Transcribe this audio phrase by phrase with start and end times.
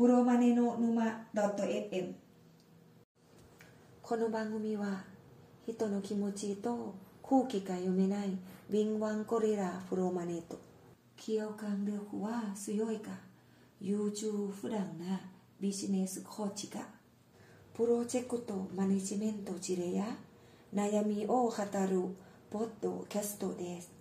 [0.00, 2.14] プロマネの沼 .fm
[4.00, 5.04] この番組は
[5.66, 8.30] 人の気持ちと空気が読めない
[8.70, 10.58] 敏腕ゴリラプロマネと
[11.22, 13.10] 共感力は強いか？
[13.78, 15.20] 優柔不断な
[15.60, 16.80] ビジネスコーチが
[17.74, 20.06] プロジェクトマネジメント事例や
[20.74, 22.16] 悩みを語る
[22.48, 23.99] ポッドキャストです。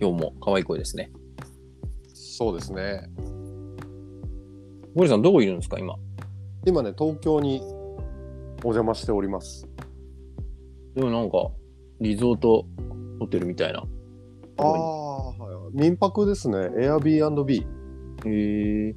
[0.00, 1.12] 今日も可愛い声ですね。
[2.14, 3.10] そうですね。
[4.94, 5.96] ゴリさん、どこいるんですか、今？
[6.66, 7.60] 今ね、東京に
[8.62, 9.68] お邪魔しております。
[10.94, 11.50] でもなんか、
[12.00, 12.64] リゾート
[13.18, 13.84] ホテルみたいな。
[14.56, 15.72] ああ、はいはい。
[15.74, 16.56] 民泊ですね。
[16.56, 17.66] Airbnb。
[18.26, 18.96] へえ。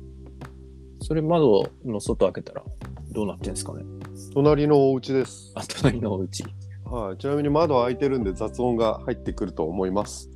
[1.02, 2.64] それ窓の外開けたら
[3.12, 3.84] どうなってんですかね？
[4.34, 5.52] 隣のお家です。
[5.56, 6.46] あ、隣のお家。
[6.86, 7.18] はい。
[7.18, 10.30] ちなみに窓開いてるんで雑音が入ってくると思います。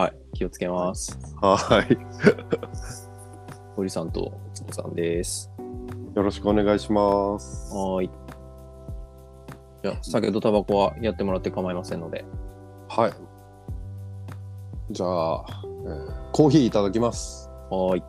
[0.00, 1.18] はい、気をつけます。
[1.42, 1.98] はい。
[3.76, 5.52] ゴリさんとつぼさんです。
[6.14, 7.70] よろしくお願いします。
[7.74, 8.10] はーい。
[9.82, 12.24] じゃあ、酒とタバコはやってもらって構いませんので。
[12.88, 13.12] はい。
[14.90, 15.44] じゃあ、
[15.84, 17.50] えーコーヒーいただきます。
[17.68, 18.02] はーい。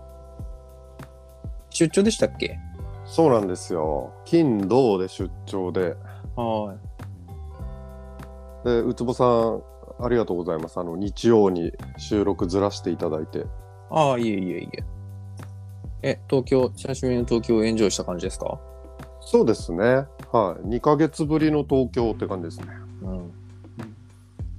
[1.72, 2.58] 出張でしたっけ？
[3.04, 4.14] そうなんですよ。
[4.24, 5.98] 金、土で出張で。
[6.38, 6.74] は
[8.64, 9.62] で、うつぼさん、
[10.04, 10.80] ありがとうございます。
[10.80, 13.40] あの、日曜に収録ずらしていただいて。
[13.40, 13.42] い。
[13.90, 14.84] ああ、いえいえいえ。
[16.04, 18.60] え、東京、久しぶりの東京をエンジョイした感じですか？
[19.22, 19.84] そうですね。
[20.32, 20.68] はい。
[20.68, 22.68] 2ヶ月ぶりの東京って感じですね。
[23.04, 23.32] うん。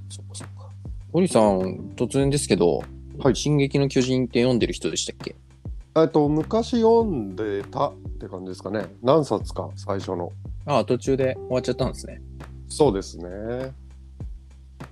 [0.09, 0.69] そっかそっか。
[1.13, 2.83] ゴリさん、突然ですけど、
[3.19, 5.35] はい進撃の巨人って読んでる人でしたっけ？
[5.97, 8.87] えっと、昔読んでたって感じですかね。
[9.03, 10.33] 何冊か、最初の。
[10.65, 12.23] ああ、途中で終わっちゃったんですね。
[12.69, 13.27] そうですね。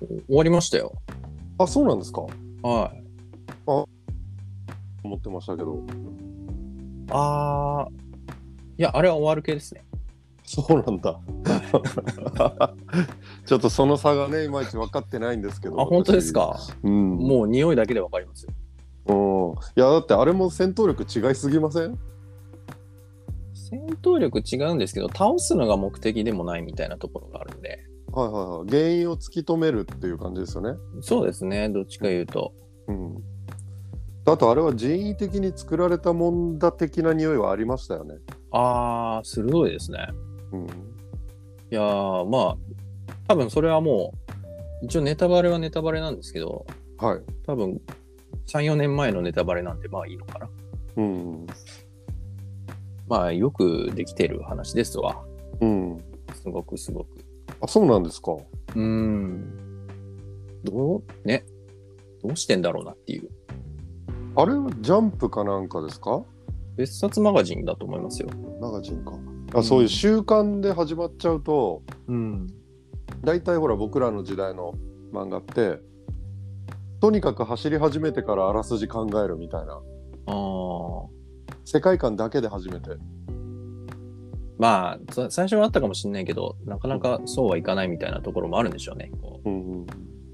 [0.00, 0.92] 終わりましたよ。
[1.58, 2.22] あ、そうなんですか？
[2.62, 3.02] はい。
[5.02, 5.82] 思ってましたけど。
[7.10, 7.88] ああ、
[8.78, 9.84] いや、あれは終わる系ですね。
[10.44, 11.20] そうなんだ。
[13.46, 15.80] ちょっとその差がね、いまいち分かってないんですけど。
[15.80, 16.56] あ、本当ですか？
[16.58, 17.16] 私うん。
[17.18, 18.52] もう匂いだけでわかりますよ。
[19.06, 19.52] うん。
[19.54, 21.98] いや、だってあれも戦闘力違いすぎません？
[23.54, 27.86] 戦闘力違うんですけど、倒すのが目的でもないみたいなところがあるんで。
[28.12, 28.70] はいはいはい。
[28.70, 30.78] 原因を突き止めるっていう感じですよね。
[31.00, 32.52] そうですね、どっちか言うと。
[32.88, 33.22] うん。
[34.26, 38.16] あとあれは人為的に作られたもんだ的な匂いはありましたよね。
[38.52, 40.08] ああ、鋭いですね。
[40.52, 40.66] うん。
[40.66, 40.66] い
[41.70, 42.56] やー、まあ、
[43.28, 44.12] 多分それはも
[44.82, 46.66] う、一応ネタバレはネタバレなんですけど、
[46.98, 47.20] はい。
[47.46, 47.80] 多分
[48.46, 50.48] 3、4年前のネタバレなんで、まあいいのかな。
[50.96, 51.46] うん。
[53.08, 55.24] まあ、よくできてる話ですわ。
[55.60, 55.98] うん。
[56.34, 57.19] すごくすごく。
[57.62, 58.32] あ、そうなんですか。
[58.32, 59.86] うーん。
[60.64, 61.44] どう、ね。
[62.22, 63.28] どうしてんだろうなっていう。
[64.36, 66.22] あれはジャンプかなんかですか？
[66.76, 68.28] 別冊マガジンだと思いますよ。
[68.60, 69.12] マガジンか。
[69.54, 72.46] あ、そういう習慣で始まっちゃうと、うん。
[73.22, 74.74] 大体ほら僕らの時代の
[75.12, 75.80] 漫画って、
[77.00, 79.72] とにかく走り始めてからあらすじ考えるみたいな。
[79.74, 79.80] あ
[80.26, 80.32] あ。
[81.64, 82.90] 世界観だけで始めて。
[84.60, 89.10] まあ、さ最初はあったかもしれないけど、なかなかそうはいかないみたいなところもあるんでしょうね。
[89.22, 89.86] こううんうん。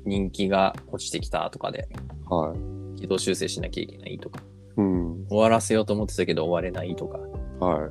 [0.04, 1.88] 人気が落ちてきたとかで、
[2.28, 2.52] は
[2.96, 3.00] い。
[3.00, 4.40] 軌道修正しなきゃいけないとか、
[4.78, 5.26] うん。
[5.28, 7.18] 終わらせようと思ってたけど終われないとか、
[7.64, 7.90] はい。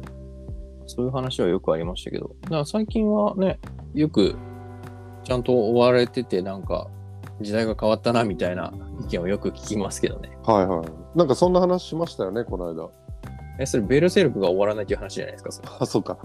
[0.87, 3.57] そういう話はよくありましたけど、だから最近はね、
[3.93, 4.35] よく
[5.23, 6.89] ちゃんと終われてて、なんか
[7.39, 8.73] 時代が変わったなみたいな
[9.05, 10.37] 意見をよく聞きますけどね。
[10.43, 11.17] はいはい。
[11.17, 12.89] なんかそんな話しましたよね、この間。
[13.59, 15.69] え、それベルセルクが終わらないっていう話じゃないですか、それ。
[15.79, 16.17] あ、そうか。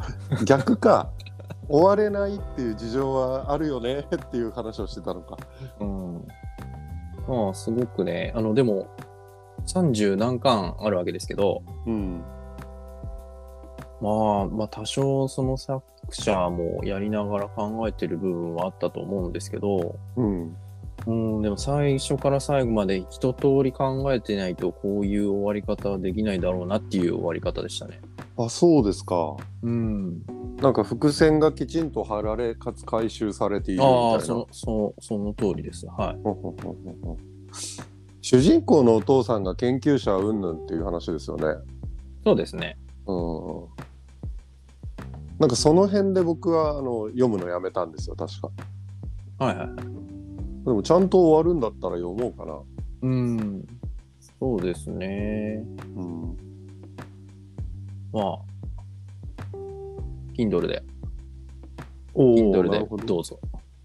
[0.45, 1.11] 逆か。
[1.69, 5.37] 終われないっていう事情はあるよねっていう話をしてたのか。
[5.79, 6.27] うん。
[7.29, 8.89] まあ、すごくね、あの、でも、
[9.67, 12.25] 30何巻あるわけですけど、うん。
[14.01, 20.57] まあ、まあ、多少その作者もやりながら考えてる部分はあったと思うんですけど、うん。
[21.07, 28.01] うん、でも最初から最後まで一通り考えてないとこういう終わり方はできないだろうなっていう終わり方でしたね。
[28.37, 29.37] あ、そうですか。
[29.63, 30.23] うん。
[30.59, 33.99] なんか伏線がきちんと張られ、かつ回収されているみたいな。
[33.99, 35.87] ああ、その、そう、その通りです。
[35.87, 36.19] はい。
[38.23, 41.45] 主人公のお父さんが研究者云々っていう話ですよね。
[42.25, 42.77] そうですね。
[43.07, 43.65] うん。
[45.39, 48.51] なんかその辺で僕はあの読むのやめたんですよ、確か。
[49.45, 50.10] はいはいはい。
[50.65, 52.59] でもちゃんと終わるんだったら読もうかな。
[53.03, 53.67] うん。
[54.39, 55.65] そうですね。
[55.97, 56.37] うん。
[58.13, 58.39] まあ、
[60.37, 60.83] Kindle で、
[62.15, 63.39] おー Kindle でなるほどどうぞ。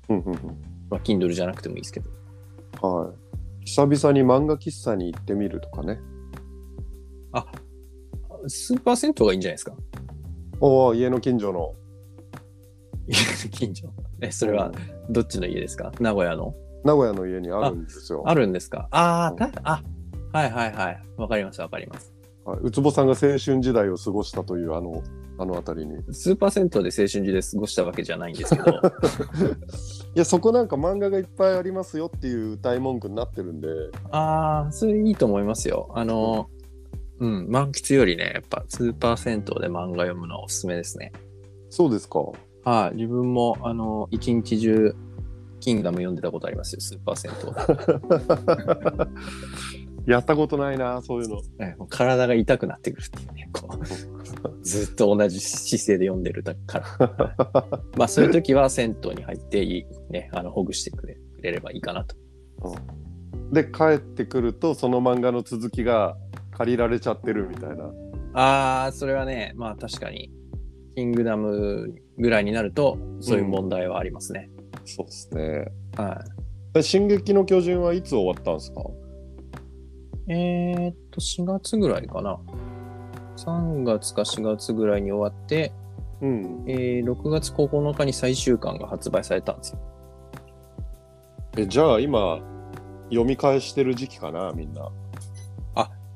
[0.10, 0.36] うんうんうん
[0.90, 2.10] まあ、Kindle じゃなくてもいいですけど。
[2.82, 3.12] は
[3.62, 3.66] い。
[3.66, 6.00] 久々に漫画喫茶に行ってみるとかね。
[8.48, 9.74] スーパー銭湯がいいんじゃないですか？
[10.60, 11.74] おお、家の近所の。
[13.08, 13.88] 家の近所。
[14.22, 14.72] え、それは
[15.10, 15.92] どっちの家ですか？
[16.00, 16.54] 名古屋の？
[16.86, 18.24] 名古屋の家にあるんですよ。
[18.26, 18.88] あるんですか？
[18.92, 19.84] あうんあ、
[20.32, 21.04] はいはいはい。
[21.18, 22.14] わかりますわかります。
[22.46, 25.02] はい、ウツボさんが青春時代を過ごしたというあの、
[25.40, 25.96] あの辺りに。
[26.00, 28.82] いスーパー銭湯で青春時で過ごしたわけじゃないんですけど、
[30.14, 33.68] や、そこなんか漫画がいっぱいありますよっていう歌い文句になってるんで、
[34.12, 35.90] ああ、それいいと思いますよ。
[35.96, 36.50] あの、
[37.20, 41.12] うん、満喫よりね、やっぱスーパー銭湯で漫画読むのはおすすめですね。
[41.72, 42.20] そうですか。
[42.64, 44.96] はい、自分も、あの、一日中、
[45.66, 47.32] キングダム読んでたことありますよ、スーパー銭
[50.06, 51.42] やったことないな、そういうの。
[51.60, 51.66] 湯。
[51.66, 57.82] ねもう体が痛くなってくるっていうね、こう、ずっと同じ姿勢で読んでるだから。
[57.98, 62.16] まあ、そういう時は銭湯に入っていい、ね、あの、ほぐしてくれくれればいいかなと。
[63.52, 66.16] で、帰ってくると、その漫画の続きが
[66.52, 67.86] 借りられちゃってるみたいな。
[68.36, 70.32] ああ、それはね、まあ確かに、
[70.96, 74.52] キングダムぐらいになると、そういう問題はありますね。
[74.84, 75.68] そうですね。
[75.96, 76.24] は
[76.76, 76.80] い。
[76.80, 78.82] え進撃の巨人はいつ終わったんですか？
[80.28, 82.40] えー、っと、4月ぐらいかな。
[83.38, 85.72] 3月か4月ぐらいに終わって、
[86.22, 86.64] うん。
[86.68, 89.80] えー6月9日に最終巻が発売されたんですよ。
[91.58, 92.40] え、じゃあ今、
[93.10, 94.92] 読み返してる時期かな、みんな。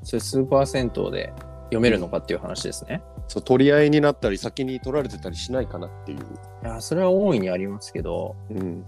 [0.02, 1.34] それスーパー銭湯で
[1.66, 3.02] 読めるのかっていう話ですね。
[3.30, 6.18] そう、取り合いになったり、先に取られてたりしないかなっていう。
[6.18, 6.22] い
[6.66, 8.86] や、それは大いにありますけど、うん。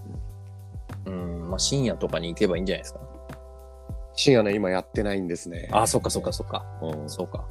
[1.05, 2.99] うん、まあ深夜とかに行けばいいんじゃないですか。
[4.15, 5.69] 深夜ね、今やってないんですね。
[5.71, 6.65] あ、そっかそっかそっか。
[6.81, 7.09] うん。
[7.09, 7.47] そうか。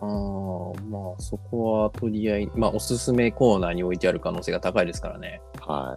[0.00, 5.40] あーまあそこはとりあえず、まあおすすめコーナーに置いてある可能性が高いですからね。
[5.60, 5.96] は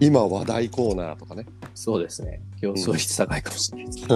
[0.00, 0.06] い。
[0.06, 1.46] 今話題コーナーとかね。
[1.74, 2.42] そうですね。
[2.60, 4.08] 競争率高いかもしれないです。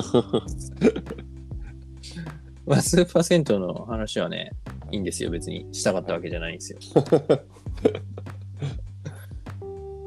[2.69, 4.53] まあスーパー銭湯の話はね、
[4.91, 5.31] いいんですよ。
[5.31, 6.79] 別にしたかったわけじゃないんですよ。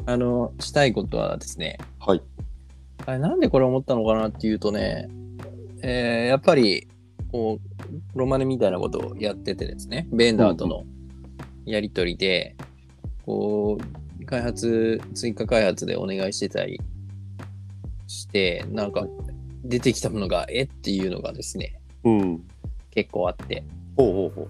[0.05, 2.21] あの、したいことはですね、はい。
[3.05, 5.09] あれなんでこれ思ったのかなっていうとね、
[5.81, 6.87] えーやっぱり、
[7.31, 7.59] こ
[8.15, 10.85] う、ロマネみたいなことをやっててですね、ベンダーとの
[11.65, 12.55] やりとりで、
[13.25, 13.79] こ
[14.21, 16.79] う、開発、追加開発でお願いしてたり
[18.07, 19.07] して、なんか、
[19.63, 20.63] 出てきたものが、え？
[20.63, 22.43] っていうのがですね、うん。
[22.91, 23.63] 結構あって。
[23.97, 24.47] ほうほうほう。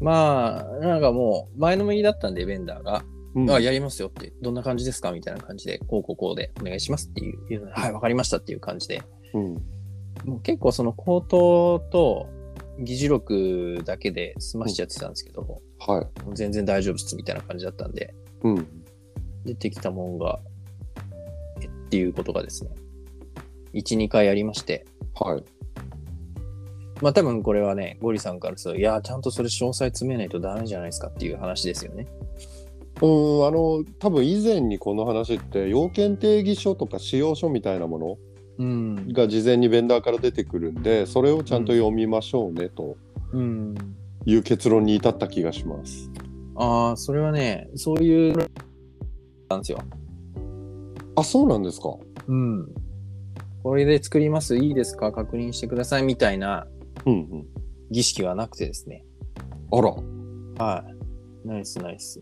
[0.00, 3.04] まあ、なんかもう、前のめりだったんで、ベンダーが、
[3.34, 9.02] うんあ、やりますよって、どんな感じですかみたいな感じで、こうこうこうでお願いしますっていう、はい、わかりましたっていう感じで、
[9.34, 9.54] うん。
[10.24, 12.28] もう結構その口頭と
[12.80, 16.04] 議事録だけで済ましちゃってたんですけど、もはい。
[16.30, 18.66] う全然大丈夫っすみたいな感じだったんで、うん。
[19.44, 20.40] 出てきたもんが、
[21.60, 22.70] えっていうことがですね、
[23.74, 25.44] 1、2回ありまして、はい。
[27.00, 32.06] まあ多分これはね、ゴリさんからすると、いや、ちゃんとそれ詳細詰めないとダメじゃないですかっていう話ですよね。
[33.00, 38.18] うん、あの、多分以前にこの話って、要件定義書とか使用書みたいなもの
[38.58, 39.12] うん。
[39.12, 42.96] が事前にベンダーから出てくるんで、それをちゃんと読みましょうねと
[43.32, 43.74] うん。
[44.26, 46.10] いう結論に至った気がします。
[46.56, 48.36] ああ、それはね、そういう、
[49.48, 49.78] なんですよ。
[51.14, 51.94] あ、そうなんですか。
[52.26, 52.68] うん。
[53.62, 54.56] これで作ります？
[54.56, 55.12] いいですか？
[55.12, 56.66] 確認してくださいみたいな
[57.06, 57.46] うんうん。
[57.90, 59.04] 儀式はなくてですね。
[59.72, 59.90] あら。
[60.64, 60.84] は
[61.44, 61.46] い。
[61.48, 62.20] ナイスナイス。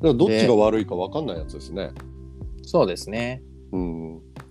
[0.00, 1.90] だからどっちが悪いか分かんないやつですね。
[2.62, 3.42] そうですね。
[3.72, 4.14] うん。
[4.16, 4.46] だか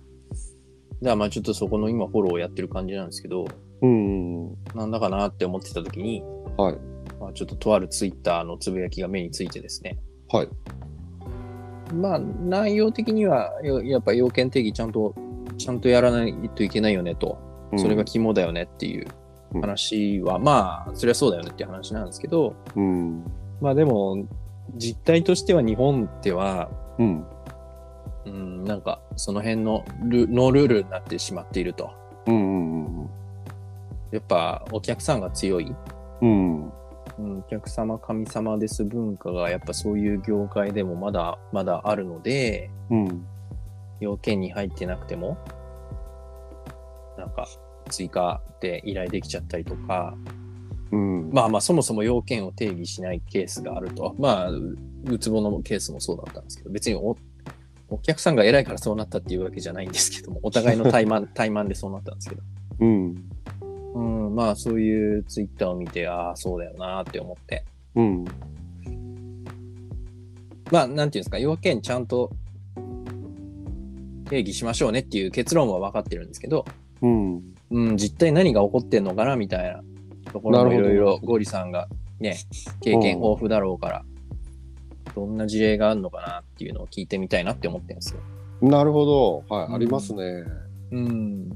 [1.00, 3.46] らまあちょっとそこの今フォローをやってる感じなんですけど、
[3.80, 4.52] うん。
[4.74, 6.22] なんだかなって思ってた時に、
[6.56, 6.76] はい。
[7.20, 9.98] まあ、ちょっととあるツイッターのつぶやきが目についてですね。
[10.30, 10.48] はい。
[11.94, 15.14] まあ内容的にはややっぱ要件定義ちゃんと、
[15.56, 17.38] ちゃんとやらないといけないよねと。
[17.76, 19.06] それが肝だよねっていう
[19.60, 23.24] 話は、まあそりゃそうだよねっていう話なんですけど、うん。
[23.60, 24.26] まあでも
[24.76, 27.26] 実態としては日本では、うん。
[28.26, 31.90] うん、なんかその辺のルノールールになってしまっていると。
[32.26, 32.84] うん。
[32.84, 33.10] うん。
[34.10, 35.74] やっぱお客さんが強い、
[36.22, 36.72] うん。
[37.18, 43.26] うん、お客様神様です文化がやっぱそういう業界でもまだまだあるので、うん。
[44.00, 45.38] 要件に入ってなくても、
[47.28, 47.46] なんか
[47.90, 50.16] 追加で依頼できちゃったりとか、
[50.90, 51.30] うん。
[51.30, 54.14] まあまあそもそも要件を定義しないケースがあると。
[54.18, 57.16] まあ、ううつぼのケースもそうだったんですけど、別にお
[57.90, 62.42] お客さんが偉いからそうなったっていうわけじゃないんですけども、 お互いの怠慢、怠慢でそうなったんですけど。
[62.80, 63.24] うん。
[63.94, 67.64] うん、まあそういうツイッターを見て、ああ、そうだよなって思って。
[67.94, 68.24] うん。
[70.70, 72.30] まあ、なんていうんですか、要件ちゃんと
[74.28, 76.66] 定義しましょうねっていう結論は分かってるんですけど、
[77.02, 77.42] うん。
[77.70, 79.82] うん、実態何が起こってんのかなみたいな
[80.32, 81.88] ところもいろいろゴリさんが
[82.20, 82.36] ね、
[82.80, 84.04] 経験豊富だろうから、
[85.14, 88.20] どんな事例があるのかなっていうのを聞いてみたいなって思ってるんですよ。
[88.60, 89.44] なるほど。
[89.48, 90.44] はい、うんありますね。
[90.92, 91.48] うん。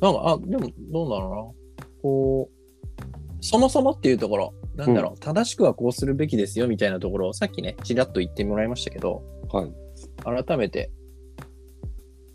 [0.00, 1.86] なんか、あ、でもどうだろうな。
[2.02, 3.00] こう、
[3.40, 10.44] そもそもっていうところ、なんだろう、正しくはこうするべきですよみたいなところをさっきね、ちらっと言ってもらいましたけど、はい。
[10.46, 10.90] 改めて、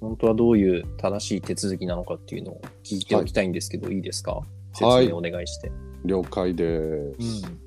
[0.05, 4.41] 本当はどういう正しい手続きなのかっていうのを聞いておきたいんですけど、い、いですか？
[4.73, 5.71] 説はい明お願いして。
[6.05, 7.45] 了解です。
[7.47, 7.65] うん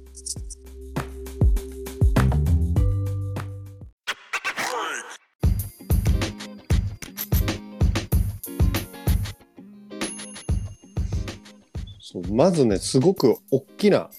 [12.31, 14.11] まずね、すごく大きな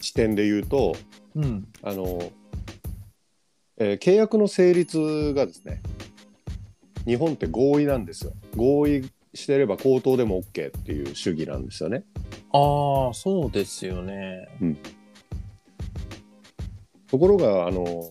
[0.00, 0.94] 視点で言うと、
[1.34, 1.66] うん。
[1.82, 2.32] あの、
[3.76, 5.82] えー契約の成立がですね、
[7.06, 8.32] 日本って合意なんですよ。
[8.56, 12.04] 合意してれば口頭でも OK っていう主義なんですよね。
[12.52, 14.48] ああ、そうですよね。
[17.08, 18.10] ところが、あの、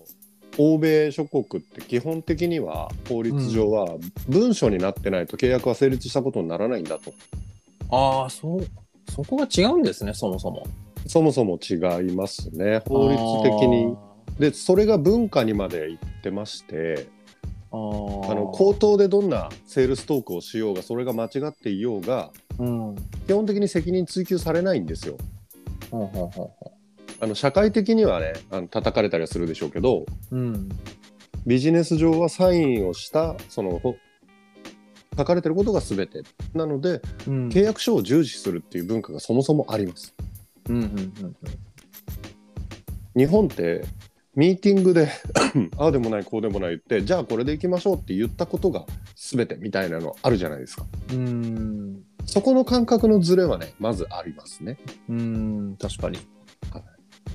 [0.58, 3.96] 欧米諸国って基本的には法律上は
[4.28, 7.14] 文書になってないと契約は成立したことにならないんだと。
[7.92, 8.68] ああ、そう、
[9.10, 10.68] そこが違うんですね、そもそも。
[11.08, 11.76] そもそも違
[12.08, 12.82] いますね。
[12.86, 13.96] 法律的に。
[14.38, 17.08] で、それが文化にまで行ってまして、
[17.72, 22.96] あの口頭でどんなセールストークをしようがそれが間違っていようがうん。
[23.28, 25.18] 基本的に責任追及されないんですよ。
[25.92, 26.72] ほうほうほうほ
[27.22, 30.36] あの社会的にはねあの叩かれたりはするでしょうけどう。
[30.36, 30.70] うん。
[31.46, 33.96] ビジネス上はサインをしたそのほ
[35.18, 36.22] 書かれてることが全て
[36.54, 37.50] なのでうん。
[37.50, 40.16] 契約書を重視するっていう文化がそもそもあります。
[40.68, 40.84] うんうんう
[41.28, 41.36] ん
[43.16, 43.84] 日本って
[44.40, 45.10] ミーティングで
[45.76, 48.86] ああでもないこうでもない言ってじゃあこれでいきましょうって言ったことが
[49.18, 50.86] 全てみたいなのあるじゃないですか。
[51.12, 51.28] うん。
[51.28, 52.04] うん。
[52.26, 54.80] そこの感覚のズレはねまずありますね。
[55.10, 55.78] うん。
[55.78, 56.20] 確かに。
[56.72, 56.82] は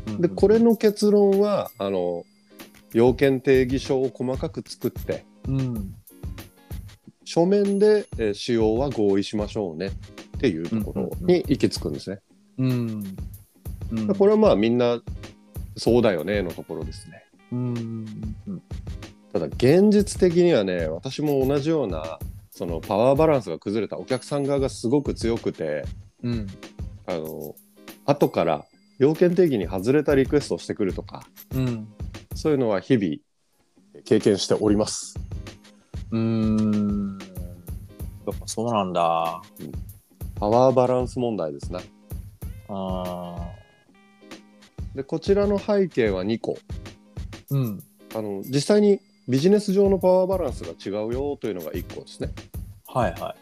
[0.07, 2.25] うんでこれ、の結論はあの
[2.95, 5.95] 要件定義書を細かく作ってうん。
[7.27, 9.91] 書面で、えー使用は合意しましょうねっ
[10.41, 12.21] ていうところに行き着くんですね。
[12.57, 13.17] うん。
[13.93, 14.15] うん。
[14.15, 15.03] これはまあみんな
[15.77, 17.25] そうだよねのところですね。
[17.53, 18.07] うん。
[18.47, 18.63] うん。
[19.33, 22.19] ただ現実的にはね私も同じような
[22.51, 25.85] そのパワーバランスが崩れたお客さん側がすごく強くて
[26.23, 26.47] うん。
[27.07, 27.55] あの
[28.07, 28.65] 後から
[28.99, 31.89] 要件定義に外れたリクエストをしてくるとかうん。
[32.35, 33.17] そういうのは日々
[34.05, 35.15] 経験しております。
[36.11, 37.19] うん。
[38.27, 39.43] やっぱそうなんだ。
[40.37, 41.81] パワーバランス問題ですね。
[42.69, 43.37] あ
[44.95, 46.59] でこちらの背景は2個。
[47.51, 47.83] ーうん。
[48.15, 52.31] あの実際にビジネス上のパワーバランスが違うよというのが1個ですね。
[52.87, 53.35] はいは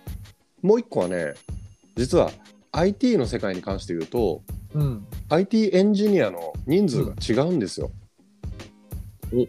[0.63, 1.35] もう1個はね
[1.97, 2.31] 実は
[2.73, 4.43] IT の世界に関して言うと
[4.75, 4.79] い。
[4.79, 5.07] うん。
[5.29, 7.91] IT エンジニアの人数が違うんですよ、
[9.35, 9.47] お。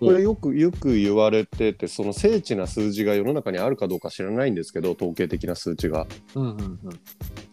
[0.00, 6.06] これよくよく言われててその精緻な数字が世の中にあるかどうか知らないんですけど統計的な数値が。
[6.34, 6.80] うんうん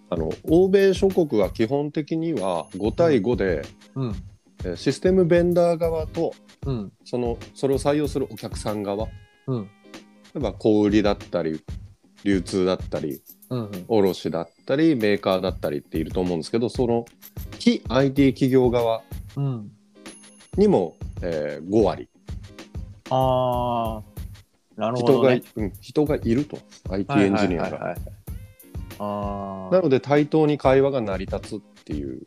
[0.10, 3.62] あの欧米諸国は基本的には5対5で、
[3.96, 4.04] うん。
[4.04, 4.16] うん。
[4.64, 6.34] えーシステムベンダー側と
[6.66, 6.92] うん。
[7.04, 9.08] そのそれを採用するお客さん側
[9.48, 9.64] うん。
[9.64, 9.70] 例
[10.38, 11.62] えば小売りだったり
[12.24, 13.86] 流通だったりうんうん。
[13.88, 17.06] 卸だったりメーカーだったりっていると思うんですけどその
[17.60, 19.02] 非 IT 企業側
[19.36, 19.72] うん。
[20.58, 22.10] にも、えー5割
[23.10, 24.04] ああ。
[24.80, 25.42] なるほ人が,、どね。
[25.56, 26.58] うん、人がいると
[26.90, 27.64] IT エンジニアが。
[27.64, 28.25] はいはいはいはい
[29.00, 32.22] あなので対等に会話が成り立つっていう。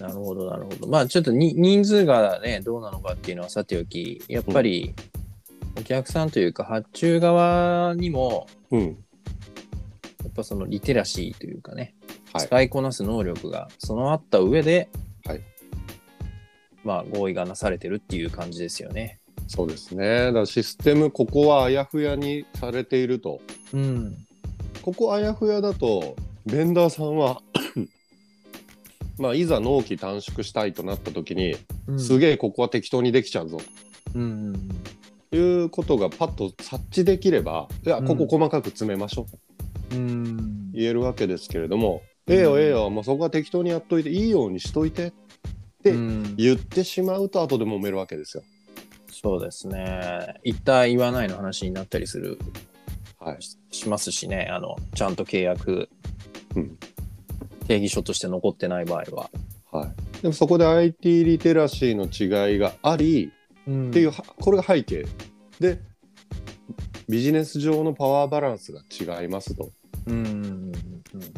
[0.00, 0.88] あ、なるほど、なるほど。
[0.88, 4.94] まあ、ちょっとに人数がね、どうなのかっていうのはさておき、やっぱり、
[5.78, 8.80] お客さんというか、発注側にも、うん。
[8.80, 8.86] や
[10.28, 11.94] っぱそのリテラシーというかね、
[12.32, 12.46] はい。
[12.46, 14.88] 使いこなす能力が備わった上で、
[15.24, 15.40] はい。
[16.84, 19.20] まあ、合意がなされてるっていう感じですよね。
[19.48, 20.26] そうですね。
[20.26, 23.40] だからシステムここはあやふやにされていると。
[23.74, 24.16] うん。
[24.90, 26.16] ここあやふやだと
[26.46, 27.40] ベンダーさんは
[29.18, 31.54] まあいざ納期短縮したいとなった時に、
[31.96, 32.18] すえ。
[32.18, 33.58] げえここは適当にできちゃうぞ
[34.16, 34.68] うん。
[35.30, 40.72] ということがパッと察知できればいやうんここ細かく詰めましょうとうん。
[40.72, 45.12] 言えるわけですけれども、ええよええよもうそこは適当にやっといていいようにしといて
[45.84, 48.42] でうん言ってしまうと後で揉めるわけですよ。
[49.12, 50.34] そうですね。
[50.42, 52.38] 言った言わないの話になったりする、
[53.20, 53.42] はい。
[53.42, 54.48] ししますしね。
[54.50, 55.88] あの、ちゃんと契約、
[56.56, 56.78] うん。
[57.68, 59.30] 定義書として残ってない場合は。
[59.70, 63.32] はい、でもそこで IT リテラシーの違いがあり
[63.68, 63.90] うん。
[63.90, 65.06] っていうはこれが背景。
[65.60, 65.78] で
[67.08, 69.70] ビジネス上のパワーバランスが違いますと。
[70.06, 70.72] うんうん。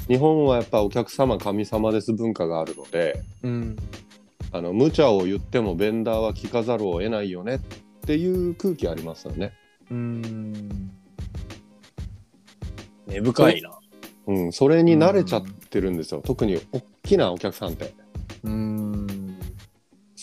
[0.08, 3.76] 日本はやっぱお客様神様です文化があるのでうん。
[4.52, 7.60] あの無茶を言ってもベンダーは聞かざるを得ないよねっ
[8.06, 9.52] ていう空気ありますよね。
[9.90, 10.92] うん
[13.12, 13.78] 根深いな。
[14.26, 17.92] うん、それに慣れちゃってるんですよ、特に大きなお客さんって。
[18.44, 19.06] うん。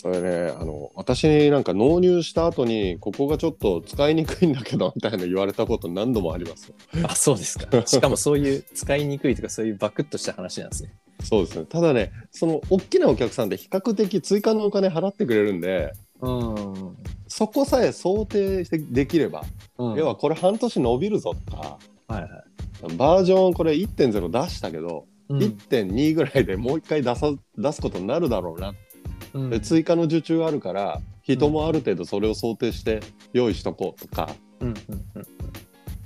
[0.00, 6.74] それねあの私なんか納入した後にここがちょっと使いにくいんだけどみたいな言われたこと何度もありますよ
[7.06, 7.86] あ、そうですか。
[7.86, 10.94] しかもそういう使いにくいとかそういうバクッとした話なんですね。
[11.22, 15.92] そうですねただねその大きなお客さんって比較的追加のお金払ってくれるんで
[16.22, 16.96] うん。
[17.28, 19.44] そこさえ想定してできれば、
[19.76, 21.78] うん要はこれ半年伸びるぞとか
[22.10, 22.28] はいは
[22.92, 22.96] い。
[22.96, 25.38] バージョンこれ1.0出したけど、うん。
[25.38, 28.74] 1.2ぐらいでもう一回出さ出すことになるだろうな、
[29.34, 29.50] うん。
[29.50, 33.00] で追加の受注あるから人もある程度それを想定して
[33.32, 34.28] 用意しとこうとか。
[34.60, 34.74] うんうん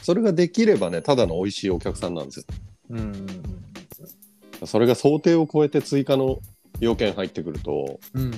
[0.02, 2.44] それができればねただの美味しいお客さんなんですよ。
[2.90, 3.26] うんうん
[4.66, 6.40] それが想定を超えて追加の
[6.78, 8.30] 要件入ってくるとうん。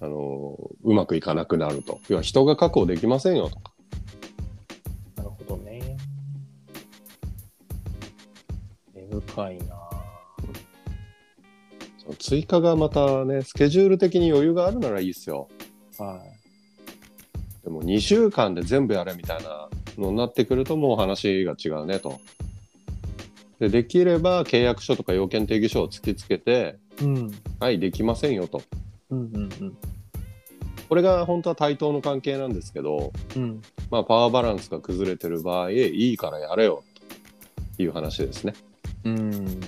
[0.00, 2.00] あのうまくいかなくなると。
[2.08, 3.72] 要は人が確保できませんよとか
[9.20, 9.64] 深いな。
[11.98, 15.48] その追加がまたねスケジュール的に余裕があるならいいですよ
[15.98, 16.22] は
[17.64, 22.20] でも2週間で全部やれみたいなのになってくるともう話が違うねと。
[23.58, 27.04] でできれば契約書とか要件定義書を突きつけてい。
[27.04, 27.30] うん。
[27.60, 28.62] はいできませんよと。
[29.10, 29.76] うんうんうん。
[30.88, 33.60] これが本当は対等の関係なんですけど、うん。
[33.90, 36.82] まあ、パワーバランスが崩れてる場合いいからやれよ
[37.76, 38.54] という話ですね。
[39.08, 39.60] うん。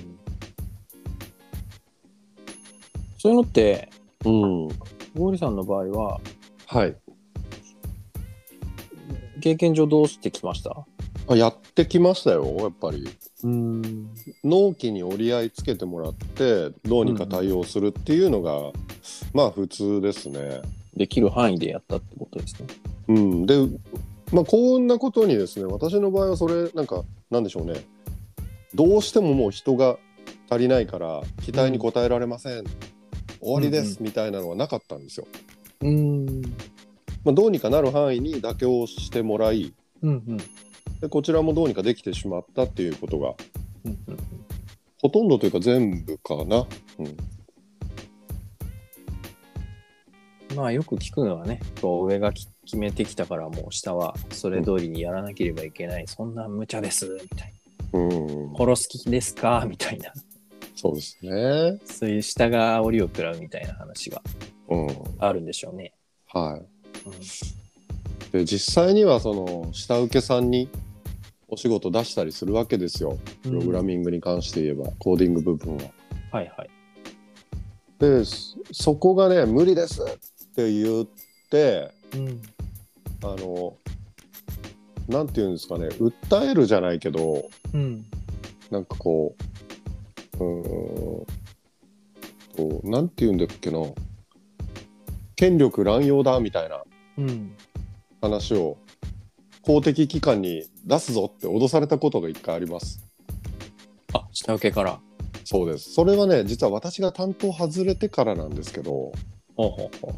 [3.18, 3.90] そういうのって、
[4.24, 4.68] うん。
[5.14, 6.20] ゴリさんの場合は、
[6.66, 6.96] はい。
[9.40, 10.84] 経験上どうしてきました？
[11.28, 13.08] あやってきましたよやっぱり。
[13.44, 14.10] うん。
[14.44, 18.72] 納期に折り合いつけてもらってどうにか対応するっていうのが、
[19.32, 20.60] まあ普通ですね。
[20.94, 22.66] できる範囲でやったってことですね。
[23.08, 23.54] うん、で、
[24.32, 27.74] まあ、こんなことにですね私の場合はそれなんかなんでしょうね
[28.74, 29.98] どうしてももう人が
[30.48, 32.64] 足りないから期待に応えられません、
[33.40, 35.26] 終わりです、みたいなのはなかったんですよ。
[35.82, 36.42] うん。
[37.24, 40.36] まあ、どうにかなる範囲に妥協してもらいうんうん。
[41.00, 43.34] でこちらもどうにかできてしまったっていうことが
[43.84, 44.16] うんうん
[45.00, 46.66] ほとんどというか全部かな。
[46.98, 47.16] うん
[50.56, 57.59] まあよく聞くのはね、こう上がき決めてきたからもう下はそれ通りにやらなければいけない、そんな無茶ですみたいうんな、
[57.92, 59.64] 殺す気ですか？
[59.68, 60.12] みたいな、
[60.76, 61.78] そうですね。
[61.84, 64.22] そういう下が煽りを食らうみたいな話が
[64.68, 64.88] うん。
[65.18, 65.92] あるんでしょうね。
[66.26, 67.12] はい、うん。
[68.32, 70.68] で実際にはその下請けさんに
[71.48, 73.18] お仕事出したりするわけですよ。
[73.42, 75.82] プログラミングに関して言えば、コーディング部分は。
[76.30, 76.70] はいはい。
[77.98, 80.06] でそそこがね無理ですっ
[80.54, 81.06] て言っ
[81.50, 82.42] てうん。
[83.22, 83.76] あの
[85.10, 87.44] なんて言うんですかね訴えるじゃないけど
[87.74, 88.06] うん
[88.70, 89.34] なんかこ
[90.38, 93.80] ううーんとなんて言うんだっけな
[95.36, 96.82] 権力乱用だみたいな
[97.18, 97.52] うん
[98.22, 98.76] 話を
[99.62, 103.04] 公的機関に出すぞって脅されたことが一回あります。
[104.12, 105.00] あ下請けから。
[105.44, 105.92] そうです。
[105.92, 109.12] それはね、実は私が担当外れてからなんですけど、ほ
[109.58, 110.14] うほうほ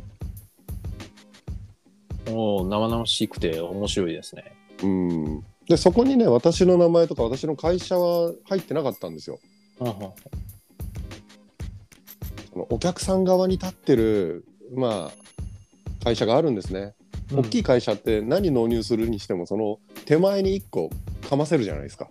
[2.31, 2.35] う。
[2.35, 4.55] おお生々しくて面白いですね。
[4.83, 5.45] うん。
[5.69, 9.39] で、そこにね、私の名前とか私の会社は入ってなかったんですよ。
[9.79, 10.15] ほうほうほ
[12.53, 16.95] そのお客さん側に立ってる、まあ、会社があるんですね。
[17.33, 20.91] う大きい会社って何納入するにしても、その手前に1個
[21.29, 22.09] かませるじゃないですか。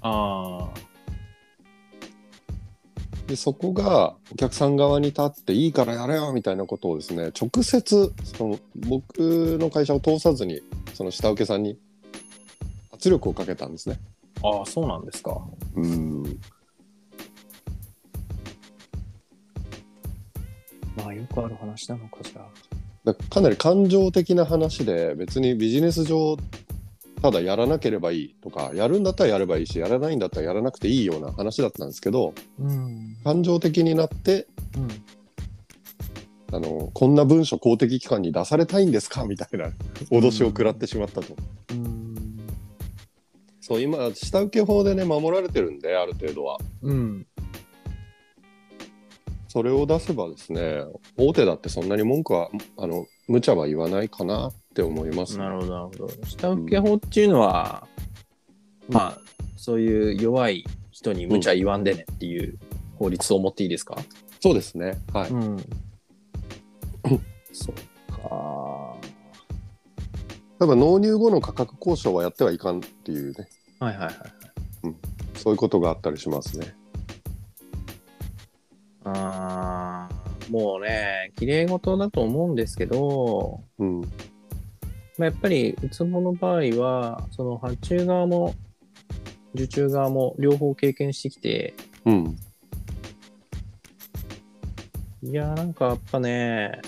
[0.00, 0.92] ああ。
[3.26, 10.60] でそこがお客さん側に立っていいからやれよみたいなことをですね直接その僕の会社を通さずに
[11.02, 11.76] その下請けさんに
[12.92, 13.98] 圧力をかけたんですね。
[14.44, 15.36] ああ、そうなんですか。
[15.74, 16.22] うん
[20.96, 22.46] まあよくある話なのかじゃあ。
[23.04, 26.36] だかなり感情的な話で別にビジネス上
[27.20, 33.16] ただやらなければいいとかやるんだったらやればいいしやらないんだったらやらなくていいような話だったんですけどうん。
[33.24, 34.88] 感情的になってうん。
[36.52, 39.24] あのこんな文書公的機関に出されたいんですか？
[39.24, 39.70] みたいな
[40.10, 41.34] 脅しを食らってしまったと。
[41.70, 42.38] うん。
[43.60, 47.26] そう今下請け法でね守られてるんである程度はうん。
[49.48, 50.82] それを出せばですね
[51.16, 56.08] 大手だってそんなに文句はあの無茶は言わないかなって思います、なるほど、なるほど。
[56.26, 57.86] 下請け法っていうのは、
[58.88, 59.18] まあ、
[59.56, 62.58] そういう弱い人に無茶言わんでねっていう
[62.98, 63.96] 法律を持っていいですか、
[64.40, 65.56] そうですねはい、ん。
[67.52, 67.74] そっ
[68.08, 68.96] か。
[70.58, 73.48] 多分納入後の価格交渉はやってはいかんっていうね。
[73.80, 74.14] はいはいはい。
[75.34, 76.74] そういうことがあったりしますね。
[79.04, 84.00] あーもうね、綺麗事だと思うんですけど、うん。
[84.02, 84.06] ま
[85.20, 88.54] あ、やっぱり、ウツボの場合は、その発注側も、
[89.54, 92.36] 受注側も両方経験してきて、うん
[95.22, 96.80] いやーなんかやっぱね、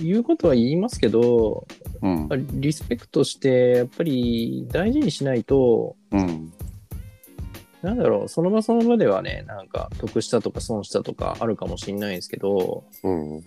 [0.00, 1.66] 言うことは言いますけど、
[2.02, 2.28] うん
[2.60, 6.52] リスペクトして、やっぱり大事にしないと、うん
[7.82, 13.44] なんだろう、その場その場ではね、なんか得したとか損したとかあるかもしれないんですけど、うん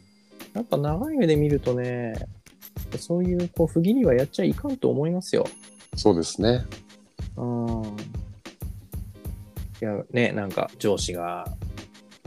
[0.53, 2.13] やっぱ長い目で見るとね、
[2.97, 5.45] そういうこう不義理はやっちゃいかんと思いますよ。
[5.95, 6.65] そうですね
[7.37, 7.83] うん。
[9.81, 11.45] いや、ね、なんか上司が、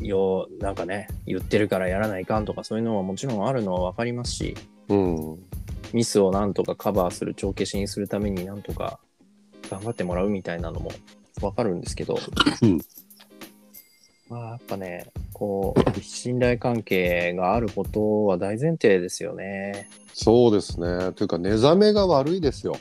[0.07, 4.57] よう、なんかね、言ってるからやらないかんとかそういうのはもちろんあるのはわかりますし、
[4.89, 5.39] うん
[5.93, 8.99] ミスをなんとかカバーする、帳消しにするためになんとか
[9.71, 10.91] 頑張ってもらうみたいなのも
[11.41, 12.19] わかるんですけど、
[12.63, 12.81] うん。
[14.29, 19.89] まあやっぱね、こう、信頼関係があることは大前提ですよね。
[20.13, 21.13] そうですね。
[21.13, 22.77] というか寝覚めが悪いですよ。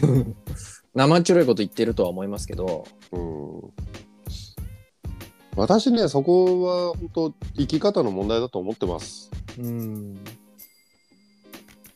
[0.94, 3.60] 生っちょろいこと言ってるとは思いますけど、うん
[5.56, 10.18] 私ねそこは本当生き方の問題だと思ってますうん。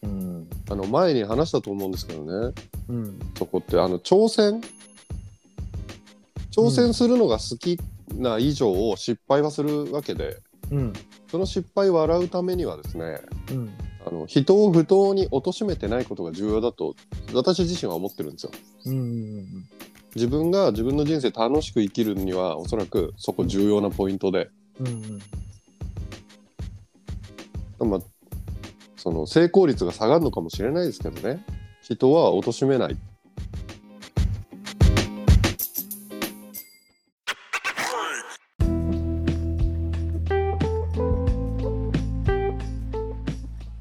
[0.03, 0.49] うん。
[0.70, 2.55] あの前に話したと思うんですけどね
[2.88, 3.18] うん。
[3.37, 4.62] そこってあの挑戦？
[6.51, 7.79] 挑戦するのが好き
[8.14, 10.38] な以上を失敗はするわけで
[10.70, 10.92] うん。
[11.31, 13.20] その失敗を笑うためにはですね
[13.51, 13.70] うん。
[14.07, 16.94] あの人を不当に貶めてないことが重要だと
[17.35, 18.53] 私自身は思ってるんですよ。
[18.87, 19.66] うん。
[20.14, 24.83] 自分が自分の人生楽しく生きるにはおそらくそこ重要なポイントで、う
[27.87, 27.88] ん。
[27.88, 28.01] まあ、
[28.96, 31.42] その成功率が下がるのかもしれないですけどね
[31.81, 32.96] 人は貶めない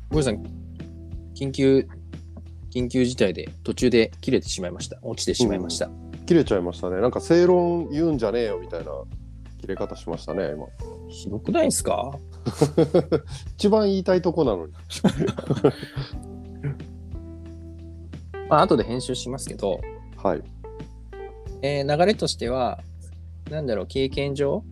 [0.10, 0.44] ゴリさん、
[1.36, 1.88] 緊急、
[2.74, 4.98] 緊急事態で途中で切れてしまいました。
[5.02, 6.09] 落ちてしまいました。
[6.30, 7.02] 切れちゃいましたね。
[7.02, 8.92] なんか正論言うんじゃねえよみたいな
[9.62, 10.68] 切れ方しましたね今。
[11.08, 12.12] ひどくないですか？
[13.58, 14.74] 一番言いたいとこなのに。
[18.48, 19.82] まあ、後で編集しますけど、
[20.18, 20.44] はい、
[21.64, 22.80] えー流れとしては、
[23.50, 24.64] なんだろう、経験上、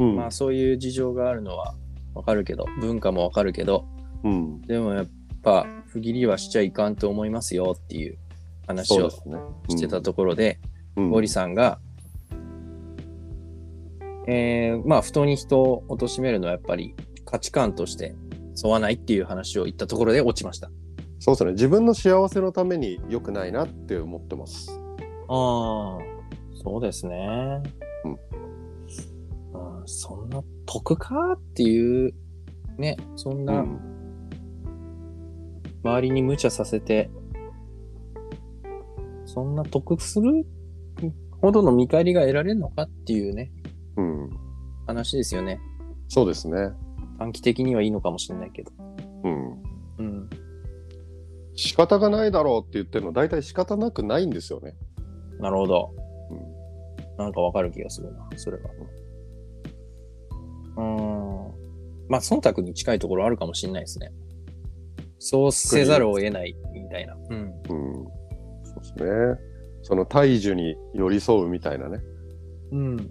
[0.00, 0.16] うん。
[0.16, 1.76] まあそういう事情があるのは
[2.16, 3.84] わかるけど、文化もわかるけど、
[4.24, 5.06] うん、でもやっ
[5.44, 8.18] ぱ、不義理はしちゃいかんと思いますよっていう
[8.66, 10.66] 話をしてたところで、う
[11.02, 11.10] ん。
[11.10, 11.80] ゴリさんが、
[14.26, 18.14] えーまあ、不当に人を貶めるのはやっぱり価値観として
[18.62, 20.70] 沿わないっていう話を言ったところで落ちました。
[21.18, 21.52] そうですね。
[21.52, 24.78] 自分の幸せのために良くないなって思ってます。
[25.28, 25.98] ああ、
[26.62, 27.62] そうですね。
[28.04, 28.12] うん。
[28.12, 28.18] うん
[29.86, 32.14] そんな得かっていう、
[32.78, 33.80] ね、そんうなん。
[35.82, 37.10] 周りに無茶させて、
[39.26, 40.46] そんな得する
[41.44, 43.52] ほどの見返りが得られるのかっていうね、
[43.96, 44.30] うん、
[44.86, 45.60] 話ですよね。
[46.08, 46.70] そうですね
[47.18, 48.72] 短期的にはいいのかもしれないけど。
[49.24, 49.62] うん
[49.98, 50.30] うん。
[51.54, 54.74] 仕方がないだろうって言ってるの大体仕方なくないんですよね
[55.38, 55.94] なるほど。
[56.30, 56.54] うん
[57.16, 58.70] なんかわかる気がするな、それは。
[60.76, 61.54] うーん。
[62.08, 64.10] まあ、忖度に近いところあるかもしれないですね。
[65.20, 67.14] そうせざるを得ないみたいな。
[67.30, 67.36] うん。
[67.36, 67.54] うん
[68.64, 69.53] そうですね
[69.84, 72.00] その大樹に寄り添うみたいなね
[72.72, 73.10] うん。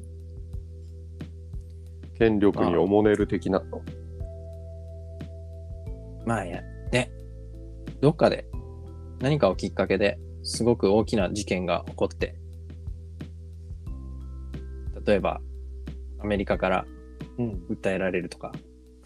[2.18, 3.64] 権力におもねる的な
[6.26, 7.12] まあ、や、ね。
[8.02, 8.46] どっかで
[9.20, 12.36] 何かをきっかけですごく大きな事件が起こって、
[15.06, 15.42] 例えば、
[16.20, 16.86] アメリカから
[17.38, 18.52] うん、訴えられるとか、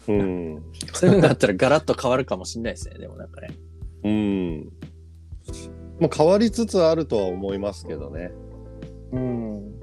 [0.06, 3.48] うんそういうのがあったらガラッと変わるかもしれないですね、でもなんかね。
[4.04, 4.72] うん、
[6.00, 8.30] もう変わりつつあるとは思いますけどね
[9.12, 9.74] うん。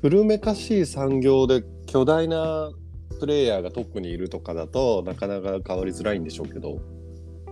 [0.00, 2.70] 古めかしい産業で巨大な
[3.18, 6.80] プレイヤーがトップにいるとかだとなかなか変わりづらいんでしょうけど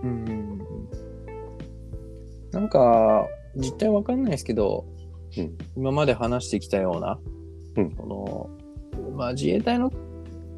[0.03, 0.59] うん。
[2.51, 4.85] なんか、実態わかんないですけど、
[5.37, 7.19] うん今まで話してきたような、
[7.75, 8.49] うんその、
[9.15, 9.91] まあ自衛隊の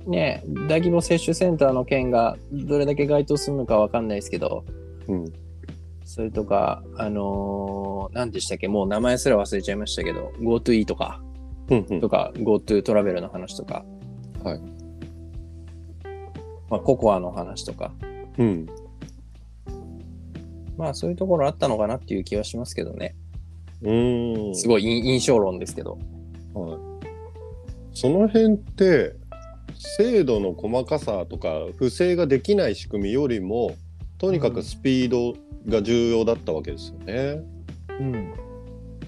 [0.07, 4.63] ね、大規模接種センターの件がどれだけ該当するのかわかんないですけど、
[5.07, 5.25] うん。
[6.13, 8.67] それとか、あのー何でしたっけ？
[8.67, 11.21] もう名前すら忘れちゃいましたけど、GoToE とか、
[11.69, 13.85] うんうんとか GoTo トラベルの話とか、
[14.43, 14.61] はい。
[16.69, 17.93] まあ、ココアの話とか、
[18.37, 18.65] うん。
[20.77, 23.15] まあそういうところあったのかなっていう気はしますけどね。
[23.81, 24.55] うーん。
[24.55, 25.97] すごい印印象論ですけど。
[26.53, 26.79] はい。
[27.93, 29.15] その辺って、
[29.97, 33.75] 制度の細かさとか、不正ができない仕組みよりも、
[34.21, 35.35] とにかくスピード
[35.67, 37.41] が重要だったわけですよね。
[37.99, 38.33] うん。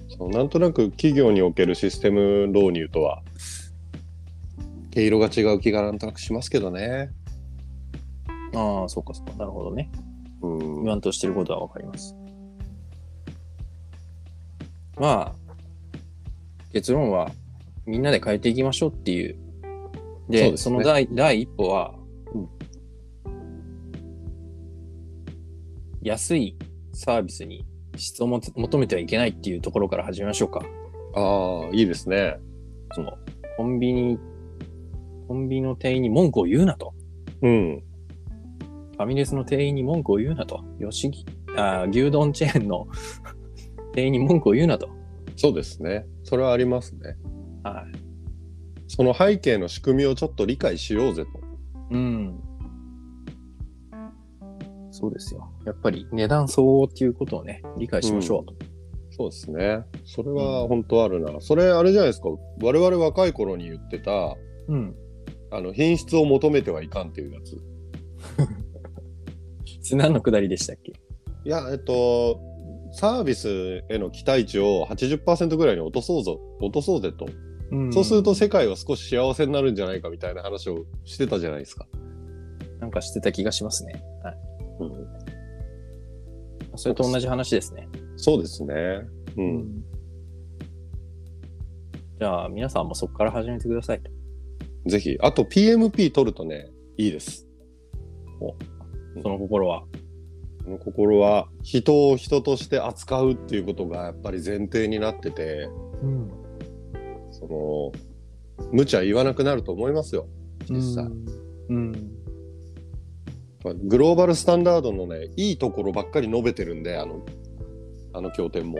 [0.09, 3.21] そうなんとなく企業におけるシステム導入とは、
[4.89, 7.11] 毛色が違う気がなんとなくしますけどね。
[8.55, 9.33] ああ、そうかそうか。
[9.33, 9.91] なるほどね。
[10.41, 10.59] うん。
[10.77, 12.15] 言わんとしてることはわかります。
[14.97, 15.35] まあ、
[16.71, 17.31] 結論は、
[17.85, 19.37] みんなで変えていきましょうっていう。
[20.27, 21.93] で、そねの第第一歩は、
[26.03, 26.57] 安い
[26.93, 30.61] サービスに質をも求めてはいけないっていうところから始めましょうか。
[31.15, 32.37] ああ、いいですね。
[32.93, 33.17] その、
[33.57, 34.19] コンビニ、
[35.27, 36.93] コンビニの店員に文句を言うなと。
[37.41, 37.83] うん。
[38.93, 40.63] ファミレスの店員に文句を言うなと。
[40.79, 42.87] よしぎ、あー牛丼チェーンの
[43.93, 44.89] 店員に文句を言うなと。
[45.35, 46.05] そうですね。
[46.23, 47.15] それはありますね。
[47.63, 47.97] はい。
[48.87, 51.29] その背景の仕組みをちょっと理解しようぜと。
[51.91, 52.39] うん。
[55.03, 55.51] そうですよ。
[55.65, 58.53] やっぱり値段相応っていうことをね、理解しましょうと。
[59.11, 59.83] そうですね。
[60.05, 61.41] それは本当あるな。
[61.41, 62.29] それあれじゃないですか。
[62.61, 64.37] 我々若い頃に言ってた、
[64.69, 64.95] うん。
[65.51, 67.57] あの、品質を求めてはいかんっていうやつ。
[69.93, 70.93] 何のくだりでしたっけ？
[71.43, 72.39] いや、えっと、
[72.93, 77.25] サービスへの期待値を80%ぐらいに落とそうぞ、落とそうぜと。
[77.71, 81.87] うんそうすると世界は少し幸せになるんじゃないかみたいな話をしてたじゃないですか。
[82.79, 84.03] なんかしてた気がしますね。
[84.23, 84.37] はい。
[84.87, 87.87] うん、それと同じ話ですね。
[88.17, 88.73] そうですね。
[89.37, 89.83] うん。
[92.19, 94.11] じゃあ、皆さんもそこから始めてくださいと。
[94.89, 95.17] ぜひ。
[95.21, 97.47] あと PMP 取るとね、いいです。
[99.21, 99.83] その心は。
[100.63, 105.67] この心は人を人として扱うっていうことがやっぱり前提になってて、
[106.01, 106.31] うん。
[107.31, 107.91] その、
[108.71, 110.27] 無茶言わなくなると思いますよ。
[110.69, 111.09] 実際。
[111.69, 112.22] うん。
[113.63, 117.21] グローバルスタンダードのね、いいところばっかり述べてるんで、あの、
[118.13, 118.79] あの経典も。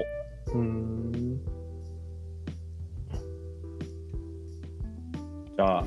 [0.54, 1.39] うん。
[5.56, 5.86] じゃあ、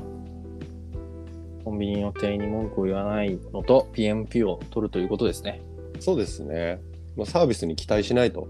[1.63, 5.61] コンビニの店員に文句を言わないのと PMP を取るということですね。
[5.99, 6.81] そうですね。
[7.15, 8.47] まあ、サービスに期待しないと。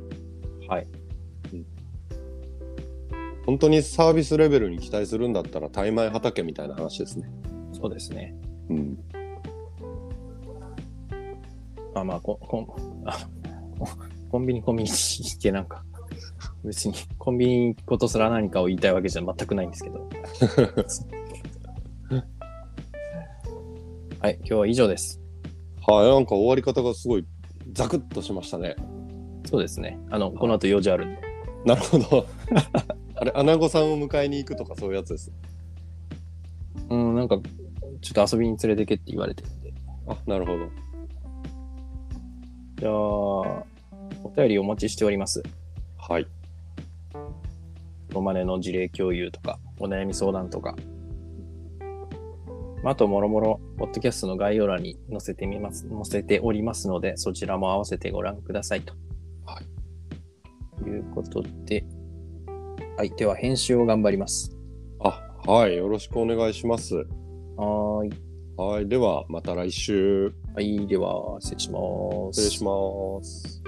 [0.70, 0.88] はい。
[3.48, 7.30] 本当にサービスレベルに期待するんだったら、タイマイ畑みたいな話ですね。
[7.72, 8.36] そうですね。
[8.70, 8.98] うん。
[11.98, 12.68] まあまあ、ここん
[13.06, 13.18] あ
[14.30, 14.94] コンビニコンビニっ
[15.40, 15.84] てなんか、
[16.64, 20.08] 別にコンビニことすら何かを言いたいわけじゃ全くないんですけど。
[24.20, 25.20] はい、今日は以上です。
[25.88, 27.26] はい、なんか終わり方がすごい
[27.72, 28.76] ザクッとしましたね。
[29.46, 29.98] そうですね。
[30.12, 31.22] あの、この後用事あるんで。
[31.66, 32.28] なるほど。
[33.16, 35.32] あれ、アナゴさんを迎えに行くとかそういうやつです。
[36.90, 37.40] うん、なんか、
[38.02, 39.74] ちょっと遊びに連れてけって言われてるんで。
[40.08, 40.87] あ、なるほど。
[42.80, 43.66] じゃあ、お
[44.36, 45.44] 便りお待ちしております。
[45.98, 46.28] はい。
[48.14, 50.76] ロマネの事例共有とか、お悩み相談とか。
[52.84, 58.94] まああと、もろもろ、ポッドキャストの概要欄に載せてみます、載せておりますので、そちらも合わせてご覧くださいと。。
[59.46, 59.78] はい
[60.88, 61.86] いうことで、
[62.98, 63.10] はい。
[63.12, 64.56] では、編集を頑張ります。
[65.00, 65.76] あ、はい。
[65.76, 66.96] よろしくお願いします。
[66.96, 68.12] はーい。
[68.58, 68.88] はい。
[68.88, 70.34] では、また来週。
[70.58, 70.88] はい。
[70.88, 71.80] では、失礼しま
[72.34, 72.42] す。
[72.42, 73.67] 失礼します。